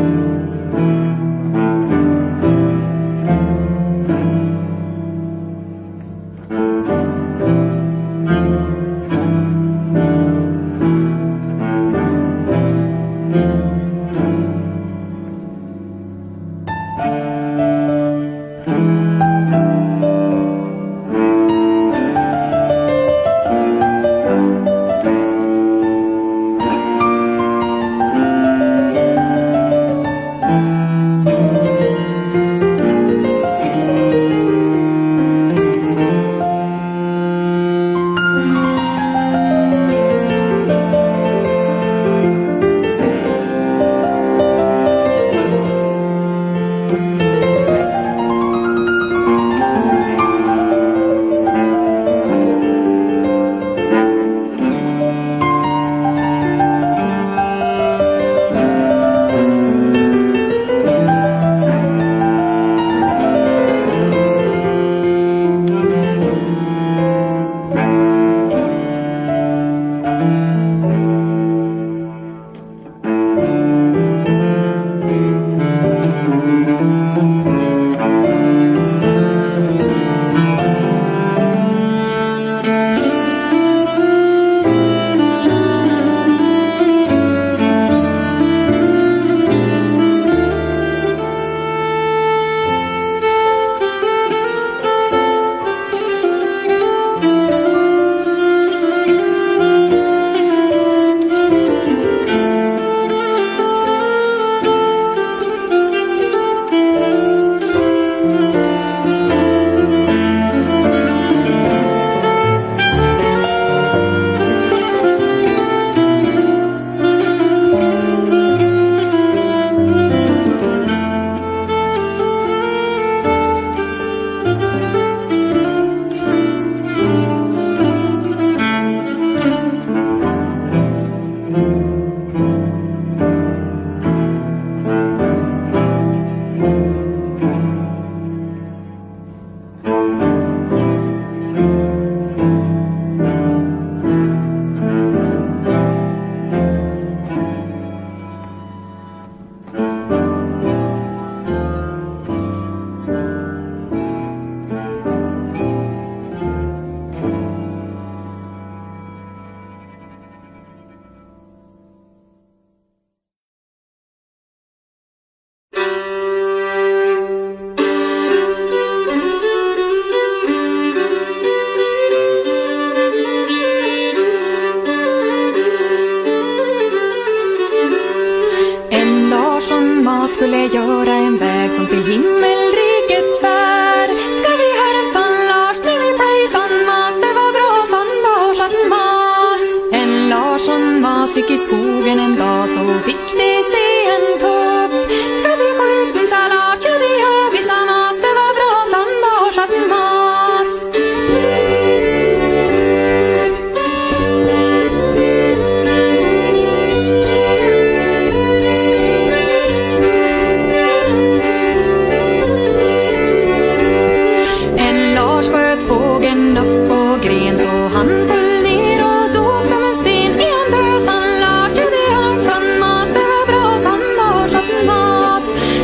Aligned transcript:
you. 0.00 0.39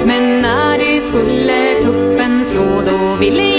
Men 0.07 0.43
när 0.43 0.79
de 0.79 1.01
skulle 1.01 1.83
tuppen 1.83 2.45
flå 2.51 2.83
då 2.87 3.17
ville 3.21 3.56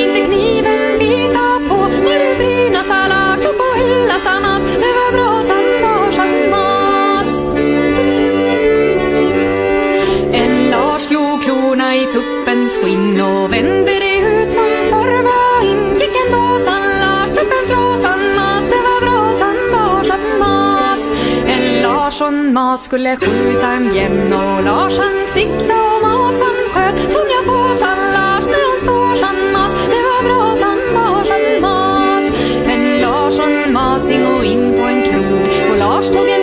från 22.27 22.53
mas 22.53 22.83
skulle 22.83 23.17
skjuta 23.17 23.71
en 23.71 23.95
jämn 23.95 24.33
och 24.33 24.63
Lars 24.63 24.97
han 24.97 25.27
sikta 25.27 25.75
och 25.91 26.01
mas 26.01 26.41
han 26.41 26.57
sköt. 26.73 26.95
Tunga 26.95 27.39
på 27.45 27.77
sa 27.79 27.87
Lars 27.87 28.45
när 28.45 28.63
han 28.69 28.79
står 28.79 29.15
sa 29.15 29.31
mas. 29.53 29.71
Det 29.71 30.01
var 30.09 30.23
bra 30.27 30.55
sa 30.55 30.67
Lars 30.95 31.29
han 31.29 31.61
mas. 31.61 32.31
En 32.67 33.01
Larsson 33.01 33.73
masing 33.73 34.25
och 34.27 34.45
in 34.45 34.73
på 34.77 34.81
en 34.81 35.01
krog 35.01 35.71
och 35.71 35.77
Lars 35.77 36.07
tog 36.07 36.29
en 36.29 36.36